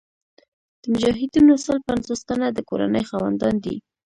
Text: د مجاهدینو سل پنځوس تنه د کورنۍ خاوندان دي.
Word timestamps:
د 0.81 0.83
مجاهدینو 0.93 1.53
سل 1.65 1.77
پنځوس 1.89 2.19
تنه 2.29 2.47
د 2.51 2.59
کورنۍ 2.69 3.03
خاوندان 3.09 3.55
دي. 3.63 3.75